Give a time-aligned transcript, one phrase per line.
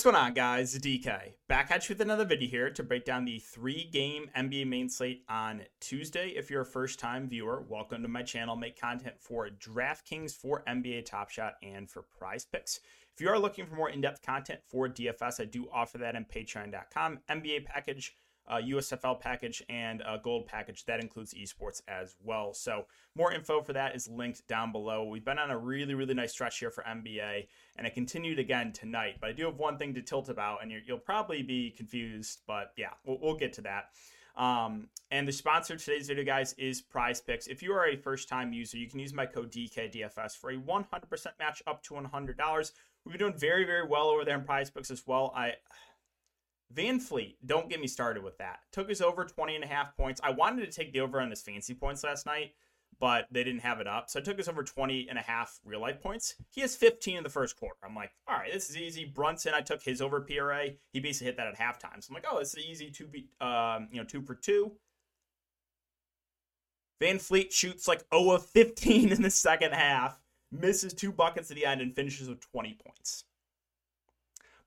[0.00, 0.78] Hey, what is going on, guys?
[0.78, 4.88] DK back at you with another video here to break down the three-game NBA main
[4.88, 6.30] slate on Tuesday.
[6.30, 8.56] If you're a first-time viewer, welcome to my channel.
[8.56, 12.80] Make content for DraftKings, for NBA Top Shot, and for Prize Picks.
[13.12, 16.24] If you are looking for more in-depth content for DFS, I do offer that on
[16.24, 17.18] Patreon.com.
[17.28, 18.16] NBA package
[18.50, 22.52] uh, USFL package and a gold package that includes esports as well.
[22.52, 25.04] So more info for that is linked down below.
[25.04, 27.46] We've been on a really really nice stretch here for NBA,
[27.76, 29.16] and it continued again tonight.
[29.20, 32.40] But I do have one thing to tilt about, and you will probably be confused,
[32.46, 33.90] but yeah, we'll, we'll get to that.
[34.36, 37.46] Um, and the sponsor of today's video, guys, is Prize Picks.
[37.46, 40.56] If you are a first time user, you can use my code DKDFS for a
[40.56, 40.84] 100%
[41.38, 42.72] match up to $100.
[43.04, 45.32] We've been doing very, very well over there in Prize Picks as well.
[45.36, 45.54] I
[46.74, 48.60] VanVleet, don't get me started with that.
[48.72, 50.20] Took us over 20 and a half points.
[50.22, 52.52] I wanted to take the over on his fancy points last night,
[53.00, 54.08] but they didn't have it up.
[54.08, 56.36] So I took us over 20 and a half real life points.
[56.50, 57.78] He has 15 in the first quarter.
[57.84, 59.04] I'm like, all right, this is easy.
[59.04, 60.68] Brunson, I took his over PRA.
[60.92, 62.02] He basically hit that at halftime.
[62.02, 63.08] So I'm like, oh, this is easy two,
[63.40, 64.72] um, you know, two for two.
[67.02, 70.20] VanVleet shoots like 0 of 15 in the second half,
[70.52, 73.24] misses two buckets at the end, and finishes with 20 points.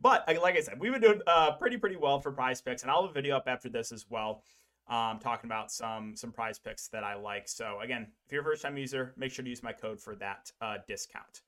[0.04, 2.92] But like I said, we've been doing uh, pretty pretty well for prize picks, and
[2.92, 4.44] I'll have a video up after this as well,
[4.90, 7.48] um, talking about some some prize picks that I like.
[7.48, 10.14] So again, if you're a first time user, make sure to use my code for
[10.18, 11.42] that uh, discount.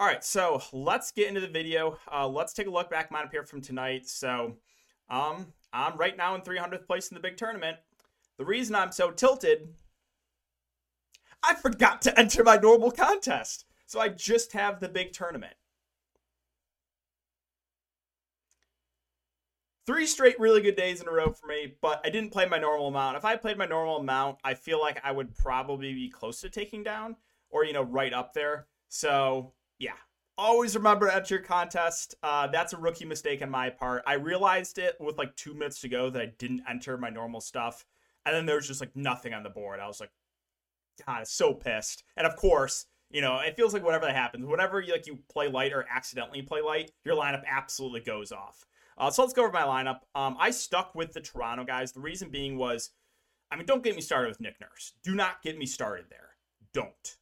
[0.00, 1.98] All right, so let's get into the video.
[2.12, 4.08] Uh, let's take a look back mine up here from tonight.
[4.08, 4.56] So
[5.08, 7.76] um, I'm right now in 300th place in the big tournament.
[8.38, 9.68] The reason I'm so tilted,
[11.44, 13.66] I forgot to enter my normal contest.
[13.86, 15.54] So I just have the big tournament.
[19.86, 22.58] Three straight really good days in a row for me, but I didn't play my
[22.58, 23.16] normal amount.
[23.16, 26.50] If I played my normal amount, I feel like I would probably be close to
[26.50, 27.16] taking down
[27.50, 28.66] or, you know, right up there.
[28.88, 29.92] So, yeah.
[30.38, 32.14] Always remember at your contest.
[32.22, 34.02] Uh, that's a rookie mistake on my part.
[34.06, 37.40] I realized it with like two minutes to go that I didn't enter my normal
[37.40, 37.84] stuff.
[38.24, 39.78] And then there was just like nothing on the board.
[39.78, 40.10] I was like,
[41.06, 42.04] God, so pissed.
[42.16, 45.18] And of course, you know, it feels like whatever that happens, whenever you like you
[45.30, 48.64] play light or accidentally play light, your lineup absolutely goes off.
[48.98, 50.00] Uh, so let's go over my lineup.
[50.14, 51.92] Um, I stuck with the Toronto guys.
[51.92, 52.90] The reason being was,
[53.50, 54.94] I mean, don't get me started with Nick Nurse.
[55.02, 56.30] Do not get me started there.
[56.72, 57.16] Don't.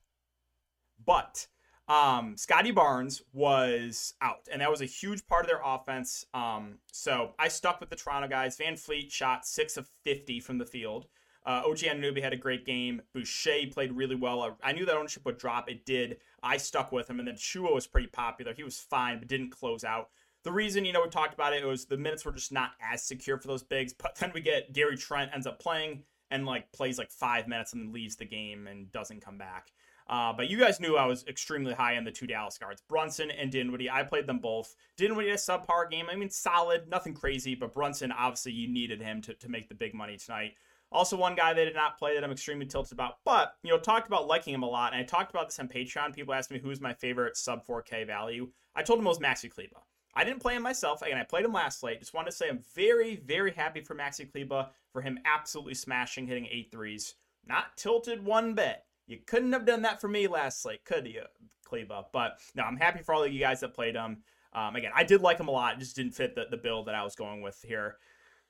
[1.04, 1.46] But
[1.88, 6.24] um, Scottie Barnes was out, and that was a huge part of their offense.
[6.34, 8.56] Um, so I stuck with the Toronto guys.
[8.56, 11.06] VanVleet shot six of 50 from the field.
[11.44, 13.00] Uh, OG Anunoby had a great game.
[13.14, 14.56] Boucher played really well.
[14.62, 15.70] I knew that ownership would drop.
[15.70, 16.18] It did.
[16.42, 17.18] I stuck with him.
[17.18, 18.52] And then Chua was pretty popular.
[18.52, 20.10] He was fine, but didn't close out
[20.44, 22.72] the reason, you know, we talked about it, it was the minutes were just not
[22.80, 23.92] as secure for those bigs.
[23.92, 27.72] But then we get Gary Trent ends up playing and like plays like five minutes
[27.72, 29.72] and then leaves the game and doesn't come back.
[30.08, 33.30] Uh, but you guys knew I was extremely high on the two Dallas guards, Brunson
[33.30, 33.90] and Dinwiddie.
[33.90, 34.74] I played them both.
[34.96, 36.06] Dinwiddie a subpar game.
[36.10, 39.74] I mean, solid, nothing crazy, but Brunson, obviously, you needed him to, to make the
[39.76, 40.54] big money tonight.
[40.90, 43.78] Also, one guy they did not play that I'm extremely tilted about, but you know,
[43.78, 46.12] talked about liking him a lot, and I talked about this on Patreon.
[46.12, 48.48] People asked me who's my favorite sub 4K value.
[48.74, 49.80] I told them it was Maxi Kleber.
[50.14, 51.02] I didn't play him myself.
[51.02, 52.00] Again, I played him last slate.
[52.00, 56.26] Just wanted to say I'm very, very happy for Maxi Kleber for him absolutely smashing,
[56.26, 57.14] hitting eight threes.
[57.46, 58.82] Not tilted one bit.
[59.06, 61.22] You couldn't have done that for me last slate, could you,
[61.64, 62.04] Kleber?
[62.12, 64.18] But no, I'm happy for all of you guys that played him.
[64.52, 65.74] Um, again, I did like him a lot.
[65.74, 67.96] It just didn't fit the, the build that I was going with here.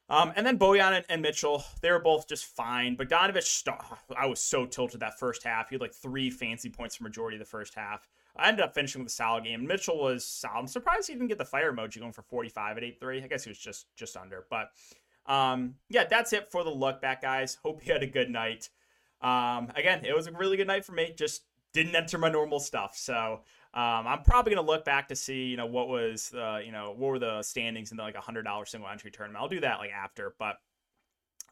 [0.09, 2.97] Um, and then Bojan and, and, Mitchell, they were both just fine.
[2.97, 3.69] But Bogdanovich,
[4.19, 5.69] I was so tilted that first half.
[5.69, 8.09] He had like three fancy points for majority of the first half.
[8.41, 9.67] I ended up finishing with a solid game.
[9.67, 10.59] Mitchell was solid.
[10.61, 13.25] I'm surprised he didn't get the fire emoji going for 45 at 8-3.
[13.25, 14.47] I guess he was just just under.
[14.49, 14.71] But
[15.27, 17.59] um, yeah, that's it for the look back, guys.
[17.63, 18.71] Hope you had a good night.
[19.21, 21.13] Um, again, it was a really good night for me.
[21.17, 21.43] Just
[21.73, 22.97] didn't enter my normal stuff.
[22.97, 23.41] So
[23.75, 26.95] um, I'm probably gonna look back to see, you know, what was, uh, you know,
[26.97, 29.41] what were the standings in the like hundred dollar single entry tournament.
[29.43, 30.57] I'll do that like after, but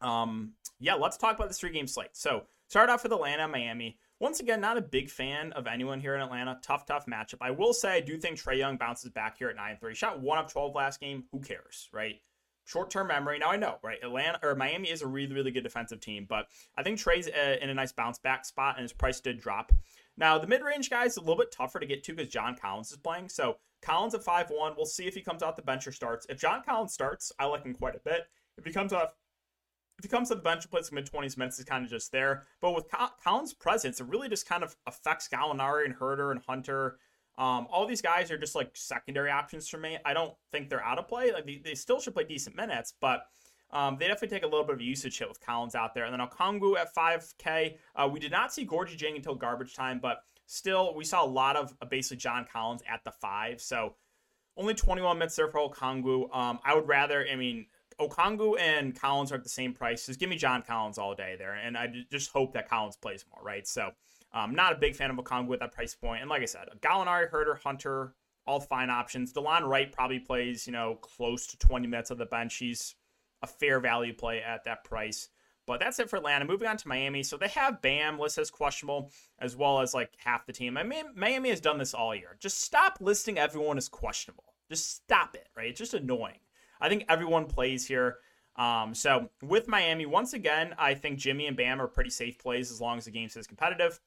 [0.00, 2.10] um, yeah, let's talk about the three game slate.
[2.16, 3.98] So start off with Atlanta, Miami.
[4.20, 6.58] Once again, not a big fan of anyone here in Atlanta.
[6.60, 7.36] Tough, tough matchup.
[7.40, 9.94] I will say I do think Trae Young bounces back here at 9 3.
[9.94, 11.24] Shot 1 of 12 last game.
[11.30, 12.16] Who cares, right?
[12.64, 13.38] Short term memory.
[13.38, 13.98] Now I know, right?
[14.02, 17.56] Atlanta or Miami is a really, really good defensive team, but I think Trae's uh,
[17.62, 19.72] in a nice bounce back spot and his price did drop.
[20.16, 22.90] Now, the mid range guys a little bit tougher to get to because John Collins
[22.90, 23.28] is playing.
[23.28, 24.74] So Collins at 5 1.
[24.76, 26.26] We'll see if he comes out the bench or starts.
[26.28, 28.26] If John Collins starts, I like him quite a bit.
[28.56, 29.14] If he comes off
[29.98, 32.12] if he comes to the bench and plays mid 20s minutes, he's kind of just
[32.12, 32.44] there.
[32.60, 32.86] But with
[33.22, 36.98] Collins' presence, it really just kind of affects Gallinari and Huerter and Hunter.
[37.36, 39.98] Um, all these guys are just like secondary options for me.
[40.04, 41.32] I don't think they're out of play.
[41.32, 43.22] Like they, they still should play decent minutes, but
[43.70, 46.04] um, they definitely take a little bit of usage hit with Collins out there.
[46.04, 47.76] And then Okongwu at 5K.
[47.94, 51.26] Uh, we did not see Gorgui Dieng until garbage time, but still, we saw a
[51.26, 53.60] lot of uh, basically John Collins at the five.
[53.60, 53.94] So
[54.56, 56.34] Only 21 minutes there for Okongwu.
[56.34, 57.66] Um, I would rather, I mean,
[58.00, 60.06] Okongwu and Collins are at the same price.
[60.06, 63.24] Just give me John Collins all day there, and I just hope that Collins plays
[63.32, 63.66] more, right?
[63.66, 63.90] So,
[64.32, 66.20] I'm um, not a big fan of Okongwu at that price point.
[66.20, 68.14] And like I said, Gallinari, Huerter, Hunter,
[68.46, 69.32] all fine options.
[69.32, 72.56] Delon Wright probably plays, you know, close to 20 minutes of the bench.
[72.56, 72.94] He's
[73.42, 75.28] a fair value play at that price.
[75.66, 76.46] But that's it for Atlanta.
[76.46, 77.22] Moving on to Miami.
[77.22, 80.78] So they have Bam listed as questionable, as well as like half the team.
[80.78, 82.36] I mean, Miami has done this all year.
[82.40, 84.54] Just stop listing everyone as questionable.
[84.70, 85.68] Just stop it, right?
[85.68, 86.40] It's just annoying.
[86.80, 88.18] I think everyone plays here.
[88.56, 92.70] Um, so with Miami, once again, I think Jimmy and Bam are pretty safe plays
[92.70, 94.00] as long as the game stays competitive.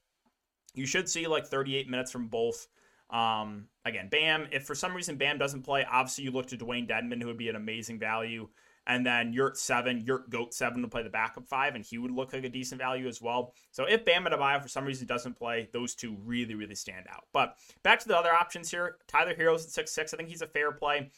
[0.74, 2.68] You should see like 38 minutes from both.
[3.10, 6.90] Um, again, Bam, if for some reason Bam doesn't play, obviously you look to Dewayne
[6.90, 8.48] Dedmon, who would be an amazing value.
[8.88, 12.34] And then Yurtseven, Yurt Goat seven to play the backup five, and he would look
[12.34, 13.54] like a decent value as well.
[13.72, 17.26] So if Bam Adebayo for some reason doesn't play, those two really, really stand out.
[17.32, 18.98] But back to the other options here.
[19.08, 20.14] Tyler Herro's at six six.
[20.14, 21.12] I think he's a fair play.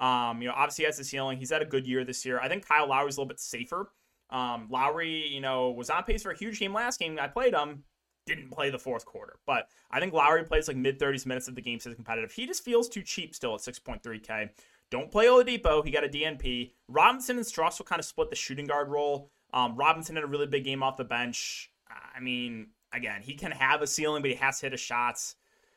[0.00, 1.38] Um, you know, obviously he has the ceiling.
[1.38, 2.40] He's had a good year this year.
[2.40, 3.90] I think Kyle Lowry's a little bit safer.
[4.30, 7.18] Um, Lowry, you know, was on pace for a huge game last game.
[7.20, 7.84] I played him,
[8.26, 11.54] didn't play the fourth quarter, but I think Lowry plays like mid 30s minutes of
[11.54, 12.32] the game stays competitive.
[12.32, 14.50] He just feels too cheap still at 6.3K.
[14.90, 15.84] Don't play Oladipo.
[15.84, 16.72] He got a DNP.
[16.88, 19.30] Robinson and Strus will kind of split the shooting guard role.
[19.52, 21.70] Um, Robinson had a really big game off the bench.
[22.14, 25.36] I mean, again, he can have a ceiling, but he has to hit his shots.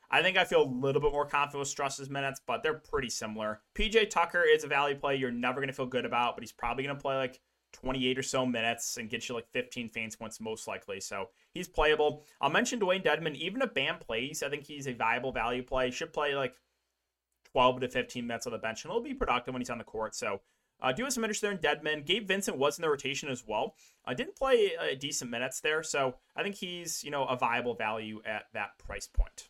[0.10, 3.10] I think I feel a little bit more confident with Strus's minutes, but they're pretty
[3.10, 3.62] similar.
[3.76, 6.54] PJ Tucker is a value play you're never going to feel good about, but he's
[6.54, 7.40] probably going to play like
[7.74, 11.02] 28 or so minutes and get you like 15 fancy points most likely.
[11.02, 12.24] So he's playable.
[12.40, 13.36] I'll mention Dewayne Dedmon.
[13.36, 15.92] Even if Bam plays, I think he's a viable value play.
[15.92, 16.56] Should play like
[17.52, 19.84] 12 to 15 minutes on the bench, and he'll be productive when he's on the
[19.84, 20.16] court.
[20.16, 20.42] So
[20.82, 22.06] uh, do have some interest there in Dedmon.
[22.06, 23.76] Gabe Vincent was in the rotation as well.
[24.06, 27.36] I uh, didn't play uh, decent minutes there, so I think he's you know a
[27.36, 29.50] viable value at that price point.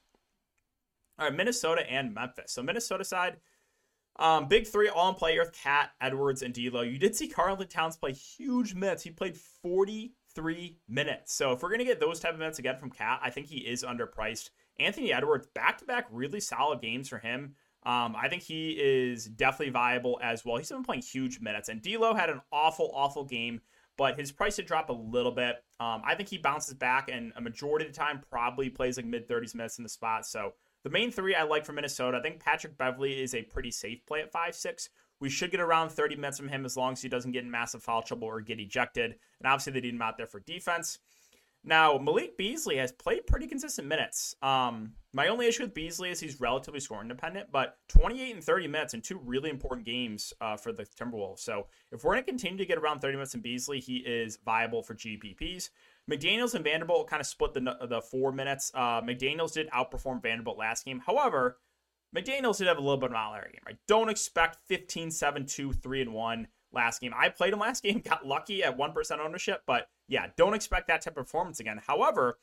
[1.19, 2.51] All right, Minnesota and Memphis.
[2.51, 3.37] So Minnesota side,
[4.19, 6.81] um, big three all in play with KAT, Edwards, and D'Lo.
[6.81, 9.03] You did see Karl-Anthony Towns play huge minutes.
[9.03, 11.33] He played 43 minutes.
[11.33, 13.57] So if we're gonna get those type of minutes again from KAT, I think he
[13.57, 14.49] is underpriced.
[14.79, 17.55] Anthony Edwards, back to back, really solid games for him.
[17.83, 20.57] Um, I think he is definitely viable as well.
[20.57, 23.61] He's been playing huge minutes, and D'Lo had an awful, awful game,
[23.97, 25.63] but his price did drop a little bit.
[25.79, 29.05] Um, I think he bounces back, and a majority of the time probably plays like
[29.05, 30.25] mid 30s minutes in the spot.
[30.25, 30.53] So
[30.83, 34.05] the main three I like for Minnesota, I think Patrick Beverley is a pretty safe
[34.05, 34.89] play at five six.
[35.19, 37.49] We should get around 30 minutes from him as long as he doesn't get in
[37.49, 39.15] massive foul trouble or get ejected.
[39.39, 40.99] And obviously, they need him out there for defense.
[41.63, 44.35] Now, Malik Beasley has played pretty consistent minutes.
[44.41, 48.67] Um, my only issue with Beasley is he's relatively score independent, but 28 and 30
[48.67, 51.39] minutes in two really important games uh, for the Timberwolves.
[51.39, 54.37] So if we're going to continue to get around 30 minutes in Beasley, he is
[54.45, 55.69] viable for GPPs.
[56.09, 58.71] McDaniels and Vanderbilt kind of split the the four minutes.
[58.73, 61.01] Uh, McDaniels did outperform Vanderbilt last game.
[61.05, 61.57] However,
[62.15, 63.61] McDaniels did have a little bit of an outlier game.
[63.65, 63.77] Right?
[63.87, 67.13] Don't expect 15, 7, 2, 3, and 1 last game.
[67.15, 71.01] I played him last game, got lucky at 1% ownership, but yeah, don't expect that
[71.01, 71.81] type of performance again.
[71.85, 72.37] However,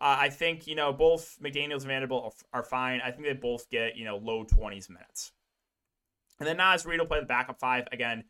[0.00, 3.02] uh, I think, you know, both McDaniels and Vanderbilt are, are, fine.
[3.04, 5.32] I think they both get, you know, low 20s minutes.
[6.38, 7.86] And then Naz Reid will play the backup five.
[7.92, 8.24] Again,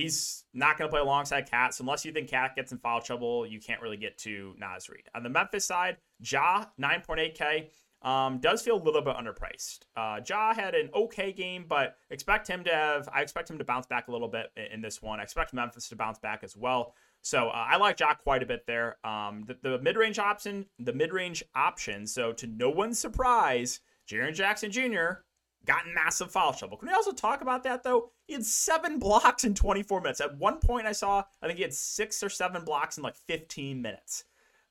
[0.00, 1.74] he's not going to play alongside KAT.
[1.74, 4.88] So unless you think KAT gets in foul trouble, you can't really get to Naz
[4.88, 5.08] Reid.
[5.14, 7.68] On the Memphis side, Ja, 9.8K.
[8.02, 9.80] Um, does feel a little bit underpriced.
[9.94, 13.08] Uh, Ja had an okay game, but expect him to have.
[13.12, 15.20] I expect him to bounce back a little bit in, in this one.
[15.20, 16.94] I expect Memphis to bounce back as well.
[17.20, 18.96] So uh, I like Ja quite a bit there.
[19.04, 22.06] Um, the, the mid-range option, the mid-range option.
[22.06, 25.24] So to no one's surprise, Jaren Jackson Jr.
[25.64, 26.76] got massive foul trouble.
[26.76, 28.10] Can we also talk about that though?
[28.26, 30.20] He had seven blocks in 24 minutes.
[30.20, 33.16] At one point, I saw I think he had six or seven blocks in like
[33.16, 34.24] 15 minutes.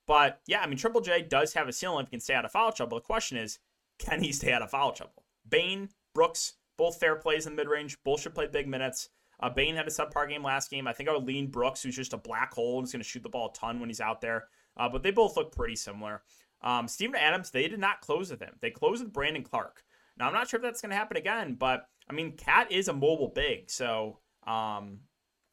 [0.07, 2.45] But yeah, I mean, Triple J does have a ceiling if he can stay out
[2.45, 2.97] of foul trouble.
[2.97, 3.59] The question is,
[3.99, 5.23] can he stay out of foul trouble?
[5.47, 7.97] Bane, Brooks, both fair plays in mid range.
[8.03, 9.09] Both should play big minutes.
[9.41, 10.87] Uh, Bane had a subpar game last game.
[10.87, 13.07] I think I would lean Brooks, who's just a black hole and is going to
[13.07, 14.47] shoot the ball a ton when he's out there.
[14.75, 16.23] Uh, but they both look pretty similar.
[16.61, 18.55] Um, Steven Adams, they did not close with him.
[18.59, 19.83] They closed with Brandon Clarke.
[20.19, 22.87] Now, I'm not sure if that's going to happen again, but I mean, KAT is
[22.87, 23.69] a mobile big.
[23.69, 24.99] So um,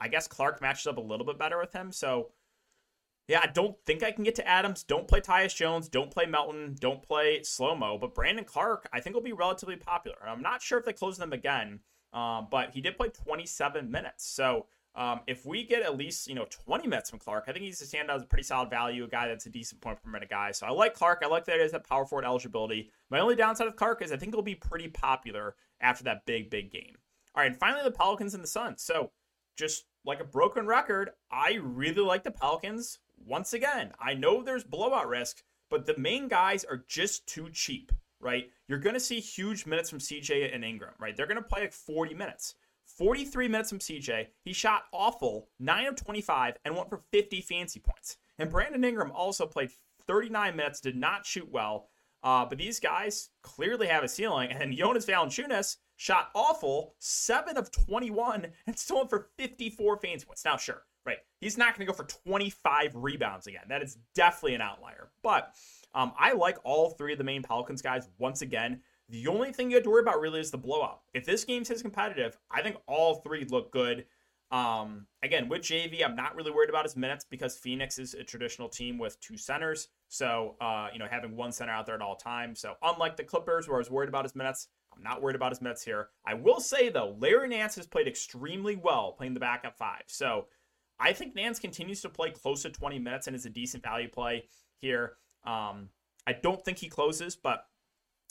[0.00, 1.92] I guess Clarke matches up a little bit better with him.
[1.92, 2.30] So
[3.28, 4.85] yeah, I don't think I can get to Adams.
[4.85, 5.88] Don't play Tyus Jones.
[5.88, 6.76] Don't play Melton.
[6.78, 7.99] Don't play Slow Mo.
[7.99, 10.16] But Brandon Clarke, I think, will be relatively popular.
[10.25, 11.80] I'm not sure if they close them again,
[12.12, 14.25] um, but he did play 27 minutes.
[14.25, 17.64] So um, if we get at least you know 20 minutes from Clarke, I think
[17.64, 20.30] he's a standout a pretty solid value, a guy that's a decent point per minute
[20.30, 20.50] guy.
[20.52, 21.22] So I like Clarke.
[21.22, 22.90] I like that he has that power forward eligibility.
[23.10, 26.50] My only downside with Clarke is I think he'll be pretty popular after that big
[26.50, 26.96] big game.
[27.34, 28.82] All right, and finally the Pelicans and the Suns.
[28.82, 29.10] So
[29.56, 34.64] just like a broken record, I really like the Pelicans once again, I know there's
[34.64, 37.92] blowout risk, but the main guys are just too cheap.
[38.20, 38.50] right?
[38.68, 41.16] You're going to see huge minutes from CJ and Ingram, right?
[41.16, 42.54] They're going to play like 40 minutes.
[42.96, 44.28] 43 minutes from CJ.
[44.42, 48.16] He shot awful, 9 of 25, and went for 50 fancy points.
[48.38, 49.70] And Brandon Ingram also played
[50.06, 51.88] 39 minutes, did not shoot well.
[52.22, 54.50] Uh, but these guys clearly have a ceiling.
[54.50, 60.44] And Jonas Valanciunas shot awful, 7 of 21, and still went for 54 fancy points.
[60.44, 61.18] Now, sure, right.
[61.40, 63.64] He's not going to go for 25 rebounds again.
[63.68, 65.10] That is definitely an outlier.
[65.22, 65.52] But
[65.94, 68.80] um, I like all three of the main Pelicans guys once again.
[69.08, 71.00] The only thing you have to worry about really is the blowout.
[71.14, 74.06] If this game's his competitive, I think all three look good.
[74.50, 78.25] Um, again, with JV, I'm not really worried about his minutes because Phoenix is a
[78.25, 79.88] traditional team with two centers.
[80.08, 82.60] So, uh, you know, having one center out there at all times.
[82.60, 85.50] So, unlike the Clippers, where I was worried about his minutes, I'm not worried about
[85.50, 86.08] his minutes here.
[86.25, 90.02] I will say, though, Larry Nance has played extremely well playing the backup five.
[90.06, 90.46] So,
[90.98, 94.08] I think Nance continues to play close to 20 minutes and is a decent value
[94.08, 94.48] play
[94.78, 95.16] here.
[95.44, 95.90] Um,
[96.26, 97.66] I don't think he closes, but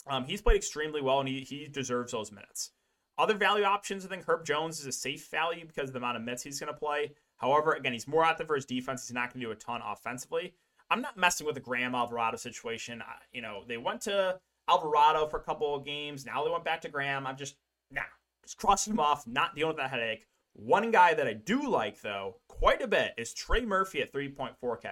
[0.08, 2.70] um, he's played extremely well and he, he deserves those minutes.
[3.18, 6.18] Other value options, I think Herb Jones is a safe value because of the amount
[6.18, 7.12] of minutes he's going to play.
[7.38, 9.06] However, again, he's more out there for his defense.
[9.06, 10.54] He's not going to do a ton offensively.
[10.90, 13.02] I'm not messing with the Graham Alvarado situation.
[13.02, 16.26] I, you know, they went to Alvarado for a couple of games.
[16.26, 17.26] Now they went back to Graham.
[17.26, 17.56] I'm just,
[17.90, 18.02] nah,
[18.44, 20.26] just crossing him off, not dealing with that headache.
[20.52, 24.88] One guy that I do like, though, quite a bit is Trey Murphy at 3.4K.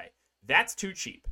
[0.47, 1.27] That's too cheap.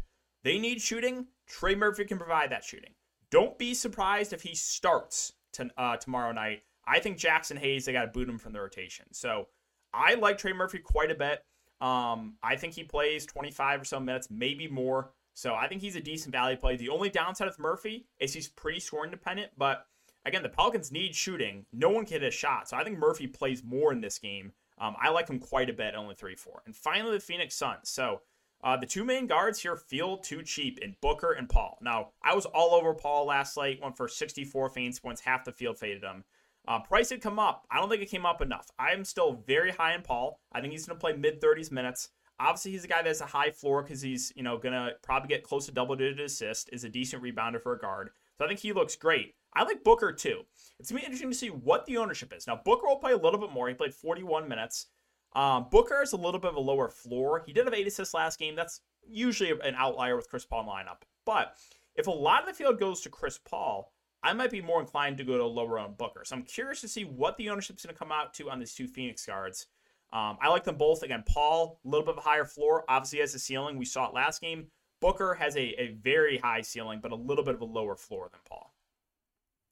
[0.45, 1.27] They need shooting.
[1.47, 2.95] Trey Murphy can provide that shooting.
[3.33, 5.33] Don't be surprised if he starts
[5.79, 6.65] uh, tomorrow night.
[6.87, 9.07] I think Jaxson Hayes, they got to boot him from the rotation.
[9.13, 9.49] So
[9.95, 11.43] I like Trey Murphy quite a bit.
[11.81, 15.13] Um, I think he plays 25 or so minutes, maybe more.
[15.33, 16.77] So I think he's a decent value play.
[16.77, 19.87] The only downside with Murphy is he's pretty score independent, but
[20.27, 21.65] again, the Pelicans need shooting.
[21.73, 22.69] No one can hit a shot.
[22.69, 24.53] So I think Murphy plays more in this game.
[24.79, 26.65] Um, I like him quite a bit, only 3 4.
[26.67, 27.89] And finally, the Phoenix Suns.
[27.89, 28.21] So
[28.63, 31.79] uh, the two main guards here feel too cheap in Booker and Paul.
[31.83, 35.53] Now, I was all over Paul last night, went for 64 fancy points, half the
[35.53, 36.25] field faded him.
[36.69, 37.67] Uh, price had come up.
[37.71, 38.71] I don't think it came up enough.
[38.79, 40.39] I'm still very high in Paul.
[40.53, 42.11] I think he's going to play mid 30s minutes.
[42.39, 44.93] Obviously, he's a guy that has a high floor because he's you know going to
[45.03, 46.71] probably get close to double digit assist.
[46.73, 48.11] Is a decent rebounder for a guard.
[48.39, 49.35] So I think he looks great.
[49.55, 50.43] I like Booker too.
[50.79, 52.47] It's gonna be interesting to see what the ownership is.
[52.47, 53.69] Now Booker will play a little bit more.
[53.69, 54.87] He played 41 minutes.
[55.35, 57.43] Um, Booker is a little bit of a lower floor.
[57.47, 58.55] He did have eight assists last game.
[58.55, 61.03] That's usually an outlier with Chris Paul lineup.
[61.25, 61.57] But
[61.97, 65.19] if a lot of the field goes to Chris Paul, I might be more inclined
[65.19, 66.23] to go to a lower owned Booker.
[66.25, 68.59] So I'm curious to see what the ownership is going to come out to on
[68.59, 69.67] these two Phoenix guards.
[70.13, 71.03] Um, I like them both.
[71.03, 73.79] Again, Paul, a little bit of a higher floor, obviously has a ceiling.
[73.79, 74.67] We saw it last game.
[75.01, 78.29] Booker has a, a very high ceiling, but a little bit of a lower floor
[78.31, 78.73] than Paul.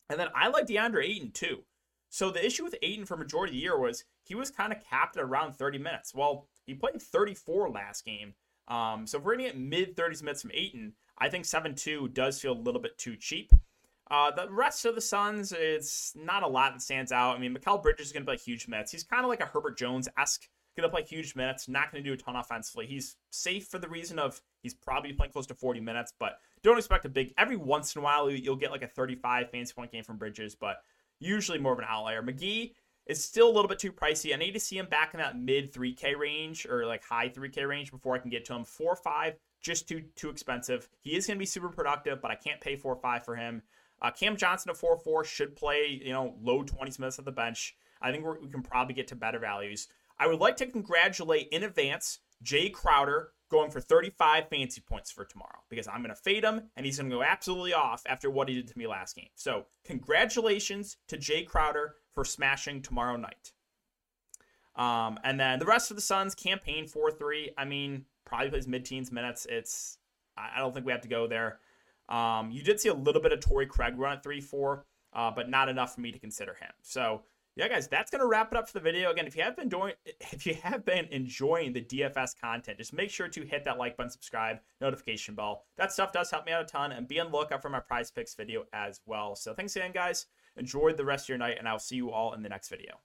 [0.09, 1.62] And then I like DeAndre Ayton too.
[2.11, 4.85] So the issue with Ayton for majority of the year was he was kind of
[4.85, 6.12] capped at around 30 minutes.
[6.12, 8.35] Well, he played 34 last game.
[8.69, 11.75] Um, so if we're going to get mid 30s minutes from Ayton, I think 7
[11.75, 13.52] 2 does feel a little bit too cheap.
[14.11, 17.37] Uh, the rest of the Suns, it's not a lot that stands out.
[17.37, 18.90] I mean, Mikal Bridges is going to play huge minutes.
[18.90, 22.02] He's kind of like a Herbert Jones esque, going to play huge minutes, not going
[22.02, 22.87] to do a ton offensively.
[22.87, 26.76] He's safe for the reason of he's probably playing close to 40 minutes, but don't
[26.76, 27.33] expect a big.
[27.38, 30.57] Every once in a while, you'll get like a 35 fancy point game from Bridges,
[30.57, 30.79] but
[31.20, 32.22] usually more of an outlier.
[32.22, 32.72] McGee
[33.06, 34.34] is still a little bit too pricey.
[34.34, 37.68] I need to see him back in that mid 3K range or like high 3K
[37.68, 38.64] range before I can get to him.
[38.64, 40.88] 4 5, just too too expensive.
[41.00, 43.62] He is going to be super productive, but I can't pay 4 5 for him.
[44.02, 47.32] Uh, Cam Johnson at 4 4 should play, you know, low 20s minutes at the
[47.32, 47.76] bench.
[48.00, 49.88] I think we can probably get to better values.
[50.18, 55.25] I would like to congratulate in advance Jay Crowder going for 35 fancy points for
[55.25, 58.30] tomorrow because I'm going to fade him and he's going to go absolutely off after
[58.30, 59.28] what he did to me last game.
[59.35, 63.52] So, congratulations to Jay Crowder for smashing tomorrow night.
[64.76, 67.50] Um, and then the rest of the Suns Cam Payne 4 3.
[67.59, 69.47] I mean, probably plays mid teens minutes.
[69.50, 69.99] It's,
[70.37, 71.59] I don't think we have to go there.
[72.09, 75.30] Um, you did see a little bit of Torrey Craig run at 3 4, uh,
[75.35, 76.71] but not enough for me to consider him.
[76.83, 77.23] So,
[77.57, 79.11] yeah, guys, that's gonna wrap it up for the video.
[79.11, 79.95] Again, if you have been doing,
[80.33, 83.97] if you have been enjoying the DFS content, just make sure to hit that like
[83.97, 85.64] button, subscribe, notification bell.
[85.76, 87.80] That stuff does help me out a ton, and be on the lookout for my
[87.80, 89.35] Prize Picks video as well.
[89.35, 90.26] So, thanks again, guys.
[90.57, 93.00] Enjoy the rest of your night, and I'll see you all in the next video.